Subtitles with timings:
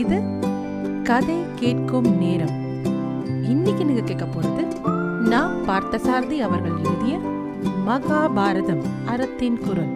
[0.00, 0.22] இது
[1.04, 2.54] கதை கேட்கும் நேரம்.
[3.44, 4.62] இன்னைக்கு நீங்க கேட்க போறது
[5.28, 7.16] நான் பார்த்தசாரதி அவர்கள் எழுதிய
[7.86, 9.92] மகாபாரதம் அறத்தின் குரல்.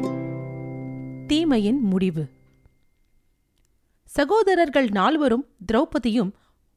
[1.27, 2.25] தீமையின் முடிவு.
[4.05, 6.33] சகோதரர்கள் நால்வரும் திரௌபதியும்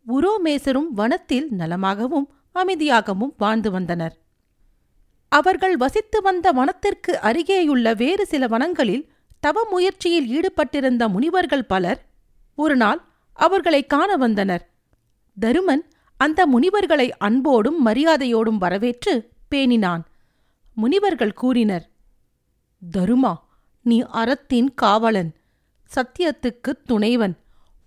[0.07, 4.17] உரோமேசரும் வனத்தில் நலமாகவும் அமைதியாகவும் வாழ்ந்து வந்தனர்.
[5.27, 9.07] அவர்கள் வசித்து வந்த வனத்திற்கு அருகேயுள்ள வேறு சில வனங்களில்
[9.39, 12.05] தவ முயற்சியில் ஈடுபட்டிருந்த முனிவர்கள் பலர்
[12.55, 13.05] ஒருநாள்
[13.37, 14.69] அவர்களை காண வந்தனர்.
[15.41, 15.83] தருமன்
[16.17, 20.03] அந்த முனிவர்களை அன்போடும் மரியாதையோடும் வரவேற்று பேணினான்.
[20.73, 21.89] முனிவர்கள் கூறினர்
[22.97, 23.35] தருமா
[23.81, 25.35] நீ அறத்தின் காவலன்
[25.95, 27.37] சத்தியத்துக்குத் துணைவன்.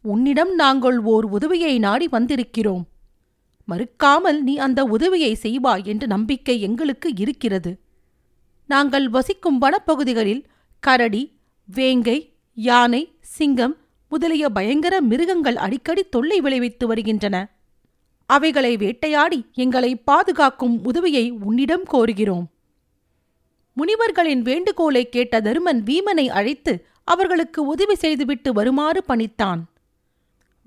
[0.03, 2.83] உன்னிடம் நாங்கள் ஓர் உதவியை நாடி வந்திருக்கிறோம்.
[3.69, 7.81] மறுக்காமல் நீ அந்த உதவியை செய்வாய் என்ற நம்பிக்கை எங்களுக்கு இருக்கிறது.
[8.67, 10.45] நாங்கள் வசிக்கும் வனப்பகுதிகளில்
[10.81, 13.77] கரடி வேங்கை யானை சிங்கம்
[14.11, 17.37] முதலிய பயங்கர மிருகங்கள் அடிக்கடி தொல்லை விளைவித்து வருகின்றன.
[18.27, 22.47] அவைகளை வேட்டையாடி எங்களை பாதுகாக்கும் உதவியை உன்னிடம் கோருகிறோம்.
[23.73, 29.61] முனிவர்களின் வேண்டுகோளை கேட்ட தருமன் வீமனை அழைத்து அவர்களுக்கு உதவி செய்துவிட்டு வருமாறு பணித்தான்.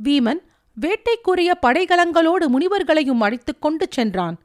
[0.04, 0.42] வீமன்
[0.82, 4.38] வேட்டைக்குரிய படைகலங்களோடு முனிவர்களையும் அழைத்துக் கொண்டு சென்றான்.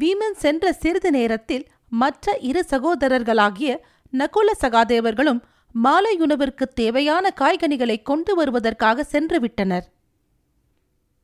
[0.00, 3.76] வீமன் சென்ற சிறிது நேரத்தில் மற்ற இரு சகோதரர்களாகிய
[4.12, 5.40] நகுல சகாதேவர்களும்
[5.84, 9.92] மாலையுணவிற்கு தேவையான காய்கனிகளை கொண்டு வருவதற்காக சென்று விட்டனர்.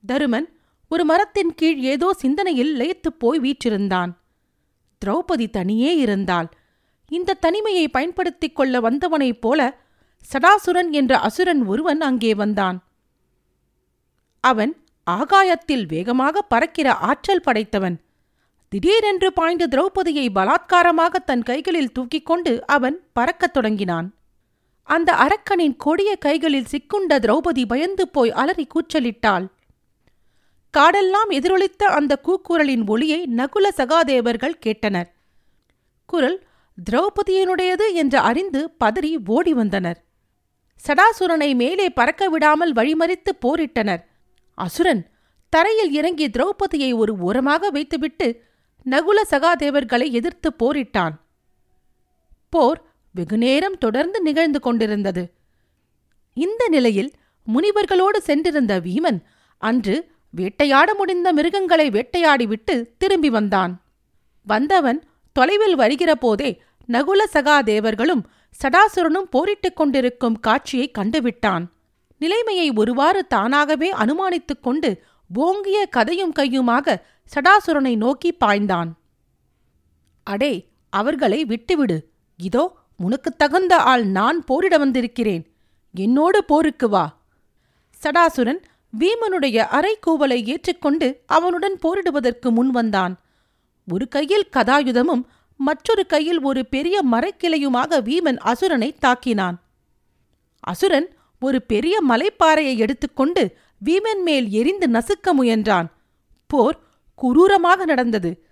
[0.08, 0.48] தருமன்
[0.88, 4.12] ஒரு மரத்தின் கீழ் ஏதோ சிந்தனையில் லயித்துப் போய் வீற்றிருந்தான்.
[5.04, 6.48] திரௌபதி தனியே இருந்தாள்.
[7.08, 9.78] இந்த தனிமையை பயன்படுத்திக் கொள்ள வந்தவனைப் போல
[10.32, 12.84] சடாசுரன் என்ற அசுரன் ஒருவன் அங்கே வந்தான்.
[14.40, 18.00] அவன் ஆகாயத்தில் வேகமாக பறக்கிற ஆற்றல் படைத்தவன்.
[18.68, 24.15] திடீரென்று பாய்ந்து திரௌபதியை பலாத்காரமாக தன் கைகளில் தூக்கிக் கொண்டு அவன் பறக்கத் தொடங்கினான்.
[24.88, 29.46] அந்த அரக்கனின் கொடிய கைகளில் சிக்குண்ட திரௌபதி பயந்து போய் அலறி கூச்சலிட்டாள்.
[30.74, 35.08] காடெல்லாம் எதிரொலித்த அந்த கூக்குரலின் ஒளியை நகுல சகாதேவர்கள் கேட்டனர்.
[36.06, 36.38] குரல்
[36.90, 39.98] திரௌபதியினுடையது என்று அறிந்து பதறி ஓடி வந்தனர்.
[40.86, 44.02] சடாசுரனை மேலே பறக்க விடாமல் வழிமறித்து போரிட்டனர்.
[44.54, 45.02] அசுரன்
[45.48, 48.28] தரையில் இறங்கி திரௌபதியை ஒரு ஓரமாக வைத்துவிட்டு
[48.86, 51.14] நகுல சகாதேவர்களை எதிர்த்து போரிட்டான்.
[52.50, 52.80] போர்
[53.16, 55.34] வெகுநேரம் தொடர்ந்து நிகழ்ந்து கொண்டிருந்தது.
[56.34, 57.12] இந்த நிலையில்
[57.54, 59.20] முனிவர்களோடு சென்றிருந்த வீமன்
[59.58, 63.84] அன்று வேட்டையாட முடிந்த மிருகங்களை வேட்டையாடிவிட்டு திரும்பி வந்தான்.
[64.42, 68.22] வந்தவன் தொலைவில் வருகிற போதே நகுல சகாதேவர்களும்
[68.62, 71.66] சடாசுரனும் போரிட்டுக் கொண்டிருக்கும் காட்சியை கண்டுவிட்டான்.
[72.18, 75.02] நிலைமையை ஒருவாறு தானாகவே அனுமானித்துக் கொண்டு
[75.34, 76.96] ஓங்கிய கதையும் கையுமாக
[77.34, 78.92] சடாசுரனை நோக்கி பாய்ந்தான்.
[80.22, 82.08] அடே அவர்களை விட்டுவிடு.
[82.36, 85.52] இதோ உனக்குத் தகுந்த ஆள் நான் போரிட வந்திருக்கிறேன்.
[85.94, 87.18] என்னோடு போருக்கு வா.
[88.02, 88.62] சடாசுரன்
[88.98, 93.20] வீமனுடைய அரைக்கூவலை ஏற்றுக்கொண்டு அவனுடன் போரிடுவதற்கு முன் வந்தான்.
[93.92, 95.24] ஒரு கையில் கதாயுதமும்
[95.56, 99.54] மற்றொரு கையில் ஒரு பெரிய மரக்கிளையுமாக வீமன் அசுரனை தாக்கினான்.
[100.60, 105.86] அசுரன் ஒரு பெரிய மலைப்பாறையை எடுத்துக்கொண்டு வீமன் மேல் எரிந்து நசுக்க முயன்றான்.
[106.46, 106.78] போர்
[107.22, 108.46] குரூரமாக நடந்தது.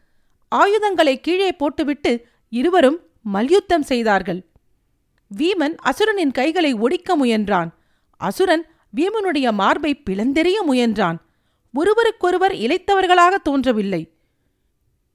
[0.48, 4.46] ஆயுதங்களை கீழே போட்டுவிட்டு இருவரும் மல்யுத்தம் செய்தார்கள்.
[5.36, 7.70] வீமன் அசுரனின் கைகளை ஒடிக்க முயன்றான்.
[8.16, 11.16] அசுரன் வீமனுடைய மார்பை பிளந்தெறிய முயன்றான்.
[11.74, 14.12] ஒருவருக்கொருவர் இழைத்தவர்களாக தோன்றவில்லை.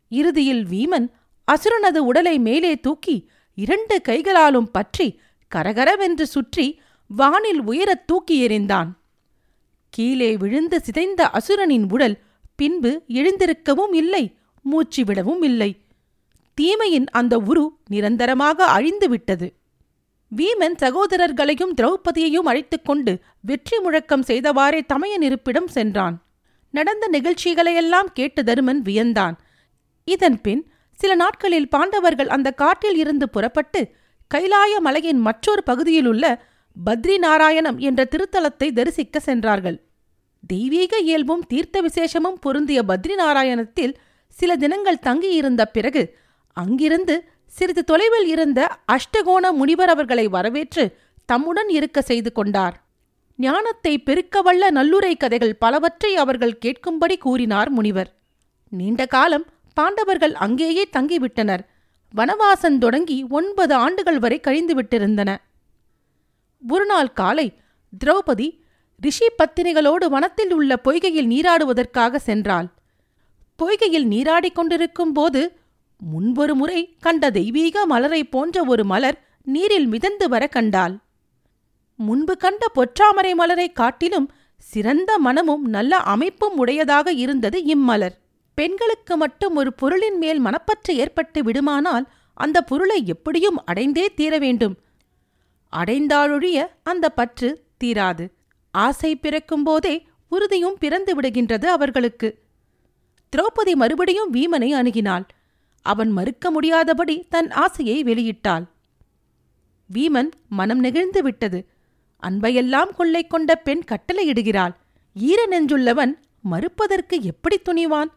[0.10, 1.10] இறுதியில் வீமன்
[1.52, 5.20] அசுரனது உடலை மேலே தூக்கி இரண்டு கைகளாலும் பற்றி
[5.56, 8.90] கரகரவென்று சுற்றி வானில் உயரத் தூக்கி எறிந்தான்.
[9.90, 12.22] கீழே விழுந்து சிதைந்த அசுரனின் உடல்
[12.56, 15.78] பின்பு எழுந்திருக்கவும் இல்லை மூச்சு விடவும் இல்லை.
[16.60, 19.48] தீமையின் அந்த உரு நிரந்தரமாக அழிந்துவிட்டது.
[20.32, 26.16] வீமன் சகோதரர்களையும் திரௌபதியையும் அழைத்துக் கொண்டு வெற்றி முழக்கம் செய்தவாறே தமையன் இருப்பிடம் சென்றான்.
[26.74, 29.36] நடந்த நிகழ்ச்சிகளையெல்லாம் கேட்டு தருமன் வியந்தான்.
[30.08, 30.62] இதன்பின்
[31.00, 33.82] சில நாட்களில் பாண்டவர்கள் அந்த காட்டில் இருந்து புறப்பட்டு
[34.32, 36.26] கைலாய மலையின் மற்றொரு பகுதியிலுள்ள
[36.86, 39.78] பத்ரி நாராயணம் என்ற திருத்தலத்தை தரிசிக்க சென்றார்கள்.
[40.48, 43.94] தெய்வீக இயல்பும் தீர்த்த விசேஷமும் பொருந்திய பத்ரி நாராயணத்தில்
[44.28, 46.04] சில தினங்கள் தங்கியிருந்த பிறகு
[46.58, 47.16] அங்கிருந்து
[47.46, 48.60] சிறிது தொலைவில் இருந்த
[48.92, 52.76] அஷ்டகோண முனிவர் அவர்களை வரவேற்று தம்முடன் இருக்க செய்து கொண்டார்.
[53.36, 58.10] ஞானத்தை பெருக்கவல்ல நல்லுரை கதைகள் பலவற்றை அவர்கள் கேட்கும்படி கூறினார் முனிவர்.
[58.70, 61.64] நீண்ட காலம் பாண்டவர்கள் அங்கேயே தங்கிவிட்டனர்.
[62.14, 65.38] வனவாசன் தொடங்கி ஒன்பது ஆண்டுகள் வரை கழிந்துவிட்டிருந்தன
[66.64, 67.48] ஒருநாள் காலை
[67.94, 68.48] திரௌபதி
[69.02, 72.68] ரிஷி பத்தினிகளோடு வனத்தில் உள்ள பொய்கையில் நீராடுவதற்காக சென்றாள்.
[73.60, 75.42] பொய்கையில் நீராடிக் கொண்டிருக்கும் போது
[76.00, 80.98] முன்பொரு முறை கண்ட தெய்வீக மலரைப் போன்ற ஒரு மலர் நீரில் மிதந்து வர கண்டாள்.
[81.96, 88.18] முன்பு கண்ட பொற்றாமரை மலரைக் காட்டிலும் சிறந்த மனமும் நல்ல அமைப்பும் உடையதாக இருந்தது இம்மலர்.
[88.56, 94.78] பெண்களுக்கு மட்டும் ஒரு பொருளின் மேல் மனப்பற்று ஏற்பட்டு விடுமானால் அந்த பொருளை எப்படியும் அடைந்தே தீர வேண்டும்.
[95.78, 98.32] அடைந்தாலொழிய அந்த பற்று தீராது.
[98.72, 102.40] ஆசை பிறக்கும் போதே உறுதியும் பிறந்து விடுகின்றது அவர்களுக்கு.
[103.36, 105.24] திரௌபதி மறுபடியும் வீமனை அணுகினாள்.
[105.82, 108.68] அவன் மறுக்க முடியாதபடி தன் ஆசையை வெளியிட்டாள்.
[109.94, 111.70] வீமன் மனம் நெகிழ்ந்து விட்டது.
[112.24, 114.76] அன்பையெல்லாம் கொள்ளை கொண்ட பெண் கட்டளையிடுகிறாள்.
[115.14, 118.12] ஈர நெஞ்சுள்ளவன் மறுப்பதற்கு எப்படி துணிவான்?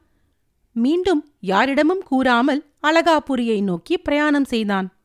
[0.72, 4.96] மீண்டும் யாரிடமும் கூறாமல் அழகாபுரியை நோக்கி பிரயாணம் செய்தான்.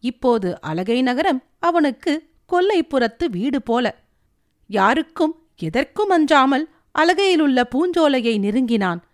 [0.00, 4.04] இப்போது அழகை நகரம் அவனுக்கு கொல்லைப்புறத்து வீடு போல.
[4.66, 6.68] யாருக்கும் எதற்கும் அஞ்சாமல்
[6.98, 9.04] அலகையிலுள்ள பூஞ்சோலையை நெருங்கினான்.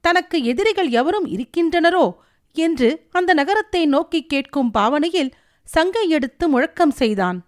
[0.00, 2.06] தனக்கு எதிரிகள் எவரும் இருக்கின்றனரோ
[2.52, 7.38] என்று அந்த நகரத்தை நோக்கிக் கேட்கும் பாவனையில் சங்கை எடுத்து முழக்கம் செய்தான்.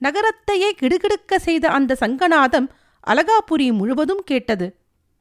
[0.00, 2.68] நகரத்தையே கிடுகிடுக்க செய்த அந்த சங்கநாதம்
[3.06, 4.66] அலகாபுரி முழுவதும் கேட்டது.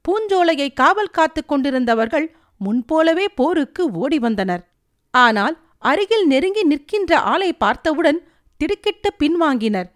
[0.06, 2.28] பூஞ்சோலையை காவல் காத்துக் கொண்டிருந்தவர்கள்
[2.58, 4.64] முன்போலவே போருக்கு ஓடி வந்தனர்.
[5.12, 8.20] ஆனால் அருகில் நெருங்கி நிற்கின்ற ஆளை பார்த்தவுடன்
[8.58, 9.90] திடுக்கிட்டு பின்வாங்கினர்.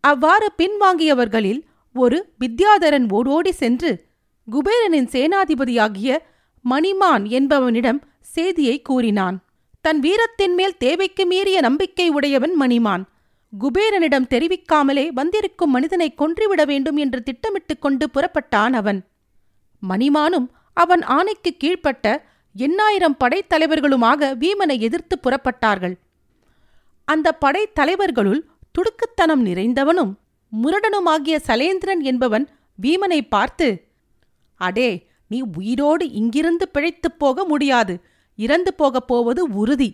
[0.00, 1.62] அவ்வாறு பின்வாங்கியவர்களில்
[1.94, 3.90] ஒரு வித்யாதரன் ஓடோடி சென்று
[4.52, 6.18] குபேரனின் சேனாதிபதியாகிய
[6.64, 9.44] மணிமான் என்பவனிடம் செய்தியை கூறினான்.
[9.80, 13.04] தன் வீரத்தின் மேல் தேவைக்கு மீறிய நம்பிக்கை உடையவன் மணிமான்.
[13.52, 19.06] குபேரனிடம் தெரிவிக்காமலே வந்திருக்கும் மனிதனை கொன்றுவிட வேண்டும் என்று திட்டமிட்டுக் கொண்டு புறப்பட்டான் அவன்.
[19.88, 22.22] மணிமானும் அவன் ஆணைக்கு கீழ்ப்பட்ட
[22.56, 25.94] எண்ணாயிரம் படைத்தலைவர்களுமாக வீமனை எதிர்த்து புறப்பட்டார்கள்.
[27.04, 28.40] அந்த படைத்தலைவர்களுள்
[28.74, 30.12] துடுக்குத்தனம் நிறைந்தவனும்
[30.62, 32.48] முரடனுமாகிய சலேந்திரன் என்பவன்
[32.82, 33.68] வீமனை பார்த்து
[34.60, 34.88] அடே
[35.28, 37.94] நீ உயிரோடு இங்கிருந்து பிழைத்துப் போக முடியாது.
[38.38, 39.90] இறந்து போகப் போவது உறுதி.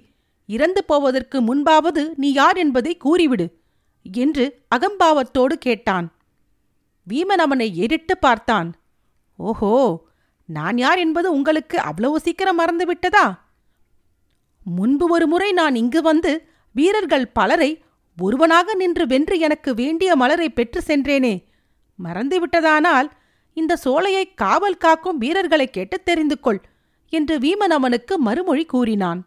[0.48, 3.46] இறந்து போவதற்கு முன்பாவது நீ யார் என்பதை கூறிவிடு
[4.12, 6.06] என்று அகம்பாவத்தோடு கேட்டான்.
[7.10, 8.68] வீமன் அவனை ஏறிட்டு பார்த்தான்.
[9.36, 9.74] ஓஹோ
[10.48, 13.26] நான் யார் என்பது உங்களுக்கு அவ்வளவு சீக்கிரம் மறந்துவிட்டதா?
[14.64, 16.32] முன்பு ஒரு முறை நான் இங்கு வந்து
[16.72, 17.70] வீரர்கள் பலரை
[18.18, 21.34] ஒருவனாக நின்று வென்று எனக்கு வேண்டிய மலரை பெற்று சென்றேனே.
[22.04, 23.08] மறந்துவிட்டதானால்
[23.56, 26.60] இந்த சோலையை காவல் காக்கும் வீரர்களை கேட்டு தெரிந்து கொள்
[27.12, 29.20] என்று வீமன் அவனுக்கு மறுமொழி கூறினான்.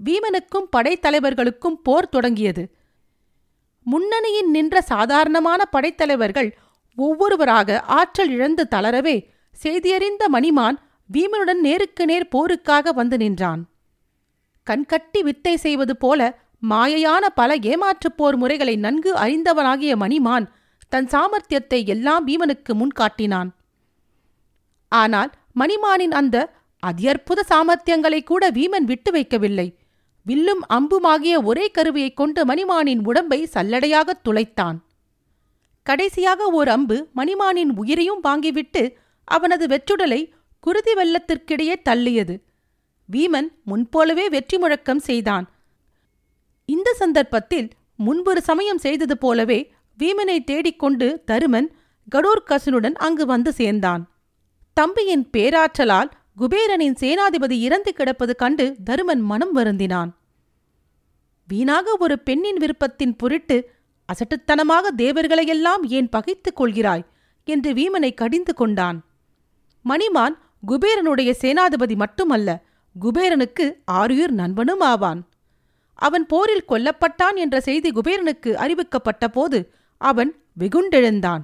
[0.00, 2.64] வீமனுக்கும் படைத்தலைவர்களுக்கும் போர் தொடங்கியது.
[3.86, 6.50] முன்னணியின் நின்ற சாதாரணமான படைத்தலைவர்கள்
[6.98, 9.16] ஒவ்வொருவராக ஆற்றல் இழந்து தளரவே
[9.56, 10.76] செய்தியறிந்த மணிமான்
[11.10, 13.62] வீமனுடன் நேருக்கு நேர் போருக்காக வந்து நின்றான்.
[14.66, 16.20] கண்கட்டி வித்தை செய்வது போல
[16.70, 20.46] மாயையான பல ஏமாற்றுப் போர் முறைகளை நன்கு அறிந்தவனாகிய மணிமான்
[20.88, 23.54] தன் சாமர்த்தியத்தை எல்லாம் வீமனுக்கு முன் காட்டினான்.
[24.88, 25.30] ஆனால்
[25.60, 26.52] மணிமானின் அந்த
[26.86, 29.76] அதியற்புத சாமர்த்தியங்களை கூட வீமன் விட்டு வைக்கவில்லை.
[30.24, 34.78] வில்லும் அம்புமாகிய ஒரே கருவியைக் கொண்டு மணிமானின் உடம்பை சல்லடையாகத் துளைத்தான்.
[35.82, 38.92] கடைசியாக ஓர் அம்பு மணிமானின் உயிரையும் வாங்கிவிட்டு
[39.24, 40.30] அவனது வெற்றுடலை
[40.60, 42.40] குருதி வெள்ளத்திற்கிடையே தள்ளியது.
[43.12, 45.50] வீமன் முன்போலவே வெற்றி முழக்கம் செய்தான்.
[46.64, 51.68] இந்த சந்தர்ப்பத்தில் முன்பொரு சமயம் செய்தது போலவே வீமனை தேடிக்கொண்டு தருமன்
[52.14, 54.02] கடோர்கசனுடன் அங்கு வந்து சேர்ந்தான்.
[54.72, 56.10] தம்பியின் பேராற்றலால்
[56.40, 60.10] குபேரனின் சேனாதிபதி இறந்து கிடப்பது கண்டு தருமன் மனம் வருந்தினான்.
[61.46, 63.70] வீணாக ஒரு பெண்ணின் விருப்பத்தின் பொருட்டு
[64.08, 67.04] அசட்டுத்தனமாக தேவர்களையெல்லாம் ஏன் பகைத்துக் கொள்கிறாய்?
[67.44, 69.04] என்று வீமனை கடிந்து கொண்டான்.
[69.84, 70.36] மணிமான்
[70.66, 72.62] குபேரனுடைய சேனாதிபதி மட்டுமல்ல
[73.00, 75.28] குபேரனுக்கு ஆரியூர் நண்பனும் ஆவான்.
[75.94, 81.42] அவன் போரில் கொல்லப்பட்டான் என்ற செய்தி குபேரனுக்கு அறிவிக்கப்பட்ட போது அவன் வெகுண்டெழுந்தான்.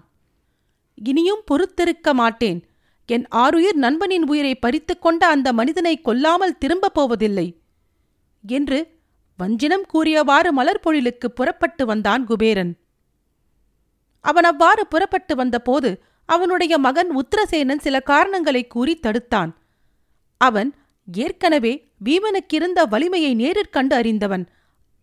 [0.94, 2.66] இனியும் பொறுத்திருக்க மாட்டேன்.
[3.06, 7.60] என் ஆருயிர் நண்பனின் உயிரை பறித்துக் கொண்ட அந்த மனிதனை கொல்லாமல் திரும்பப் போவதில்லை
[8.46, 9.00] என்று
[9.38, 12.72] வஞ்சினம் கூறியவாறு மலர்பொழிலுக்கு புறப்பட்டு வந்தான் குபேரன்.
[14.20, 19.52] அவன் அவ்வாறு புறப்பட்டு வந்தபோது அவனுடைய மகன் உத்தரசேனன் சில காரணங்களை கூறி தடுத்தான்.
[20.36, 20.74] அவன்
[21.12, 21.72] ஏற்கனவே
[22.04, 24.48] வீமனுக்கிருந்த வலிமையை நேரிற் கண்டு அறிந்தவன்.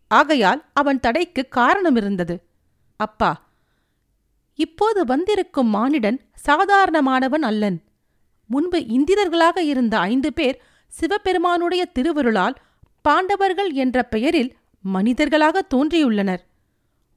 [0.07, 2.35] ஆகையால் அவன் தடைக்கு காரணமிருந்தது.
[2.99, 3.31] அப்பா
[4.55, 7.77] இப்போது வந்திருக்கும் மானிடன் சாதாரணமானவன் அல்லன்.
[8.45, 12.55] முன்பு இந்திரர்களாக இருந்த ஐந்து பேர் சிவபெருமானுடைய திருவருளால்
[13.01, 14.49] பாண்டவர்கள் என்ற பெயரில்
[14.81, 16.43] மனிதர்களாக தோன்றியுள்ளனர்.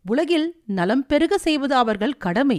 [0.04, 2.58] உலகில் நலம் பெருக செய்வது அவர்கள் கடமை.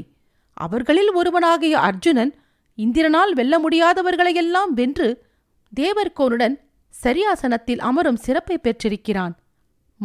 [0.54, 2.34] அவர்களில் ஒருவனாகிய அர்ஜுனன்
[2.78, 5.10] இந்திரனால் வெல்ல முடியாதவர்களையெல்லாம் வென்று
[5.80, 6.56] தேவர்கோனுடன்
[7.04, 9.34] சரியாசனத்தில் அமரும் சிறப்பை பெற்றிருக்கிறான்.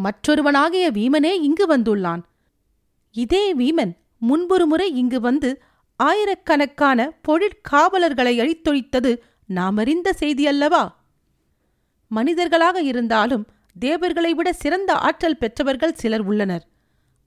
[0.05, 2.23] மற்றொருவனாகிய வீமனே இங்கு வந்துள்ளான்.
[3.13, 5.63] இதே வீமன் முன்பொரு முறை இங்கு வந்து
[5.97, 9.19] ஆயிரக்கணக்கான பொழிற்காவலர்களை அழித்தொழித்தது
[9.55, 10.89] நாமறிந்த செய்தியல்லவா
[12.09, 13.47] மனிதர்களாக இருந்தாலும்
[13.79, 16.69] தேவர்களை விட சிறந்த ஆற்றல் பெற்றவர்கள் சிலர் உள்ளனர்.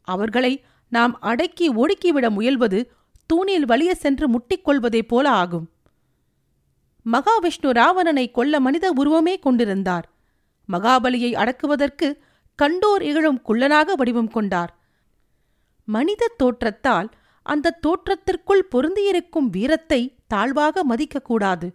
[0.01, 2.85] அவர்களை நாம் அடக்கி ஒடுக்கிவிட முயல்வது
[3.25, 5.69] தூணில் வலிய சென்று முட்டிக்கொள்வதைப் போல ஆகும்.
[7.11, 10.11] மகாவிஷ்ணு ராவணனை கொல்ல மனித உருவமே கொண்டிருந்தார்.
[10.71, 12.21] மகாபலியை அடக்குவதற்கு
[12.61, 14.80] கண்டோர் இகழும் குள்ளனாக வடிவம் கொண்டார்.
[15.93, 17.09] மனித தோற்றத்தால்
[17.45, 21.67] அந்த தோற்றத்திற்குள் பொருந்தியிருக்கும் வீரத்தை தாழ்வாக மதிக்கக்கூடாது.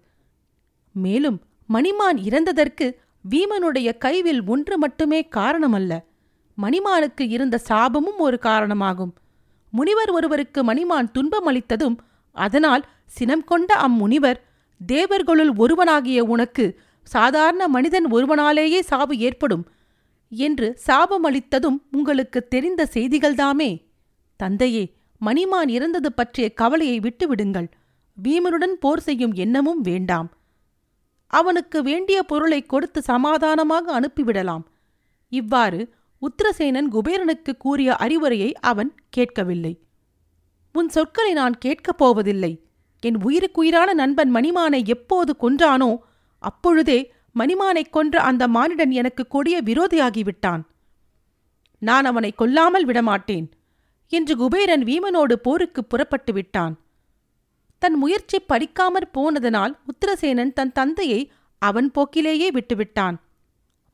[0.95, 2.87] மேலும் மணிமான் இறந்ததற்கு
[3.25, 5.93] வீமனுடைய கைவில் ஒன்று மட்டுமே காரணமல்ல.
[6.59, 9.13] மணிமானுக்கு இருந்த சாபமும் ஒரு காரணமாகும்.
[9.73, 11.97] முனிவர் ஒருவருக்கு மணிமான் துன்பம் அளித்ததும்
[12.37, 14.39] அதனால் சினம் கொண்ட அம்முனிவர்
[14.81, 16.65] தேவர்களுள் ஒருவனாகிய உனக்கு
[17.07, 19.65] சாதாரண மனிதன் ஒருவனாலேயே சாவு ஏற்படும்
[20.33, 23.71] என்று சாபமளித்ததும் உங்களுக்கு தெரிந்த செய்திகள்தாமே.
[24.37, 27.71] தந்தையே மணிமான் இறந்தது பற்றிய கவலையை விட்டுவிடுங்கள்.
[28.23, 30.31] வீமனுடன் போர் செய்யும் எண்ணமும் வேண்டாம்.
[31.27, 34.63] அவனுக்கு வேண்டிய பொருளை கொடுத்து சமாதானமாக அனுப்பிவிடலாம்.
[35.29, 39.81] இவ்வாறு உத்திரசேனன் குபேரனுக்கு கூறிய அறிவுரையை அவன் கேட்கவில்லை.
[40.73, 42.63] உன் சொற்களை நான் கேட்கப் போவதில்லை.
[43.01, 45.99] என் உயிருக்குயிரான நண்பன் மணிமானை எப்போது கொன்றானோ
[46.39, 50.63] அப்பொழுதே மணிமானைக் கொன்ற அந்த மானிடன் எனக்கு கொடிய விரோதியாகிவிட்டான்.
[51.79, 53.51] நான் அவனை கொல்லாமல் விடமாட்டேன்.
[54.09, 56.79] என்று குபேரன் வீமனோடு போருக்கு புறப்பட்டு விட்டான்.
[57.79, 63.17] தன் முயற்சி படிக்காமற் போனதனால் உத்திரசேனன் தன் தந்தையை அவன் போக்கிலேயே விட்டுவிட்டான்.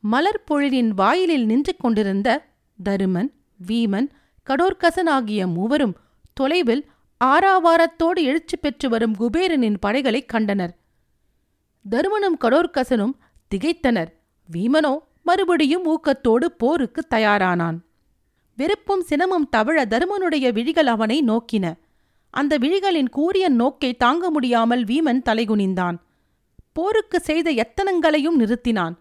[0.00, 2.44] மலர் பொழிலின் வாயிலில் நின்று கொண்டிருந்த
[2.84, 3.32] தருமன்
[3.66, 4.08] வீமன்
[4.46, 5.96] கடோர்கசன் ஆகிய மூவரும்
[6.32, 6.90] தொலைவில்
[7.24, 10.78] ஆறாவாரத்தோடு எழுச்சி பெற்று வரும் குபேரனின் படைகளைக் கண்டனர்.
[11.90, 13.12] தருமனும் கடோர்கசனும்
[13.54, 14.12] திகைத்தனர்.
[14.52, 17.78] வீமனோ மறுபடியும் ஊக்கத்தோடு போருக்கு தயாரானான்.
[18.58, 21.66] வெறுப்பும் சினமும் தவழ தருமனுடைய விழிகள் அவனை நோக்கின.
[22.30, 25.96] அந்த விழிகளின் கூரிய நோக்கை தாங்க முடியாமல் வீமன் தலைகுனிந்தான்.
[26.72, 28.94] போருக்கு செய்த எத்தனங்களையும் நிறுத்தினான்.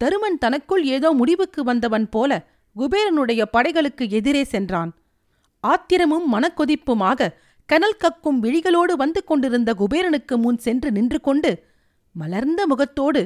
[0.00, 2.30] தருமன் தனக்குள் ஏதோ முடிவுக்கு வந்தவன் போல
[2.76, 4.90] குபேரனுடைய படைகளுக்கு எதிரே சென்றான்.
[5.60, 7.30] ஆத்திரமும் மனக்கொதிப்புமாக
[7.68, 11.50] கனல் கக்கும் விழிகளோடு வந்து கொண்டிருந்த குபேரனுக்கு முன் சென்று நின்று கொண்டு
[12.12, 13.20] மலர்ந்த முகத்தோடு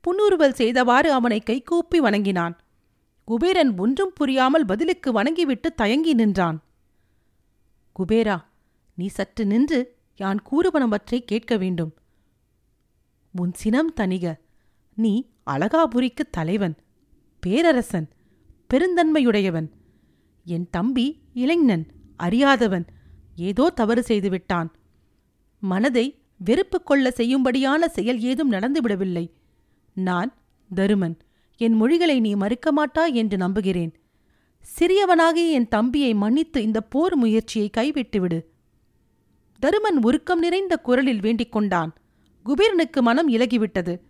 [0.00, 2.54] புன்னுருவல் செய்தவாறு அவனை கைகூப்பி வணங்கினான்.
[3.26, 6.62] குபேரன் ஒன்றும் புரியாமல் பதிலுக்கு வணங்கிவிட்டு தயங்கி நின்றான்.
[7.92, 8.44] குபேரா
[8.94, 11.94] நீ சற்று நின்று யான் கூறுவனவற்றை கேட்க வேண்டும்.
[13.32, 14.34] உன் சினம் தணிக
[14.94, 16.76] நீ அழகாபுரிக்குத் தலைவன்
[17.40, 18.08] பேரரசன்
[18.74, 19.68] பெருந்தன்மையுடையவன்.
[20.44, 22.86] என் தம்பி இளைஞன் அறியாதவன்
[23.36, 24.70] ஏதோ தவறு செய்துவிட்டான்.
[25.60, 29.32] மனதை வெறுப்பு கொள்ள செய்யும்படியான செயல் ஏதும் நடந்துவிடவில்லை.
[29.92, 30.34] நான்
[30.74, 31.16] தருமன்.
[31.56, 33.94] என் மொழிகளை நீ மறுக்க மாட்டாய் என்று நம்புகிறேன்.
[34.78, 38.40] சிறியவனாகி என் தம்பியை மன்னித்து இந்த போர் முயற்சியை கைவிட்டுவிடு.
[39.60, 41.94] தருமன் உருக்கம் நிறைந்த குரலில் வேண்டிக் கொண்டான்.
[42.44, 44.00] குபீரனுக்கு மனம் இலகிவிட்டது.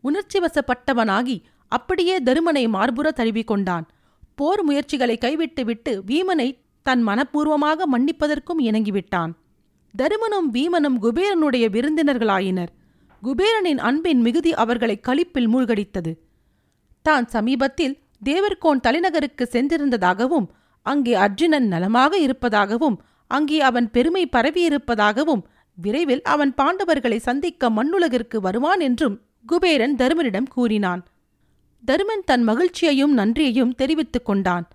[0.00, 3.88] உணர்ச்சி வசப்பட்டவனாகி அப்படியே தருமனை மார்புற தழுவிக் கொண்டான்.
[4.34, 9.32] போர் முயற்சிகளை கைவிட்டுவிட்டு வீமனை தன் மனப்பூர்வமாக மன்னிப்பதற்கும் இணங்கிவிட்டான்.
[9.96, 12.68] தருமனும் வீமனும் குபேரனுடைய விருந்தினர்களாயினர்.
[13.22, 16.14] குபேரனின் அன்பின் மிகுதி அவர்களை களிப்பில் மூழ்கடித்தது.
[17.02, 17.94] தான் சமீபத்தில்
[18.24, 20.46] தேவர்கோன் தலைநகருக்கு சென்றிருந்ததாகவும்
[20.86, 22.96] அங்கே அர்ஜுனன் நலமாக இருப்பதாகவும்
[23.30, 25.42] அங்கே அவன் பெருமை பரவியிருப்பதாகவும்
[25.78, 29.16] விரைவில் அவன் பாண்டவர்களை சந்திக்க மண்ணுலகிற்கு வருவான் என்றும்
[29.46, 31.02] குபேரன் தருமனிடம் கூறினான்.
[31.84, 34.66] தருமன் தன் மகிழ்ச்சியையும் நன்றியையும் தெரிவித்துக் கொண்டான்.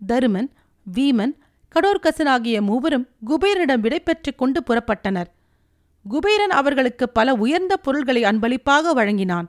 [0.00, 0.50] தருமன்
[0.86, 1.34] வீமன்
[1.74, 5.30] கடோர்கசன் ஆகிய மூவரும் குபேரனிடம் விடைபெற்றுக் கொண்டு புறப்பட்டனர்.
[6.06, 9.48] குபேரன் அவர்களுக்கு பல உயர்ந்த பொருள்களை அன்பளிப்பாக வழங்கினான்.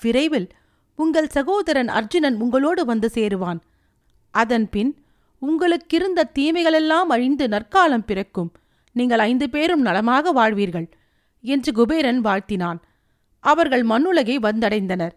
[0.00, 0.48] விரைவில்
[0.94, 3.60] உங்கள் சகோதரன் அர்ஜுனன் உங்களோடு வந்து சேருவான்.
[4.30, 5.04] அதன்பின்
[5.42, 8.52] உங்களுக்கிருந்த தீமைகளெல்லாம் அழிந்து நற்காலம் பிறக்கும்.
[8.92, 10.88] நீங்கள் ஐந்து பேரும் நலமாக வாழ்வீர்கள்
[11.40, 12.76] என்று குபேரன் வாழ்த்தினான்.
[13.40, 15.10] அவர்கள் மண்ணுலகை வந்தடைந்தனர்.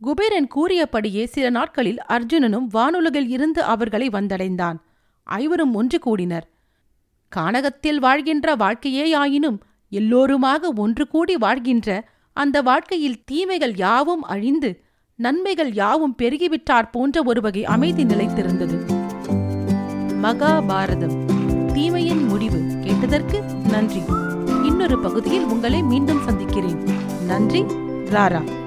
[0.00, 4.76] குபேரன் கூறியபடியே சில நாட்களில் அர்ஜுனனும் வானுலகில் இருந்து அவர்களை வந்தடைந்தான்.
[5.24, 6.50] ஐவரும் ஒன்று கூடினர்.
[7.36, 14.83] கானகத்தில் வாழ்கின்ற வாழ்க்கையேயாயினும் எல்லோருமாக ஒன்று கூடி வாழ்கின்ற அந்த வாழ்க்கையில் தீமைகள் யாவும் அழிந்து
[15.16, 18.78] நன்மைகள் யாவும் பெருகிவிட்டாற் போன்ற ஒரு வகை அமைதி நிலைத்திருந்தது.
[20.22, 21.24] மகாபாரதம்
[21.72, 24.02] தீமையின் முடிவு கேட்டதற்கு நன்றி.
[24.64, 26.82] இன்னொரு பகுதியில் உங்களை மீண்டும் சந்திக்கிறேன்.
[27.26, 27.62] நன்றி
[28.10, 28.63] ராரா.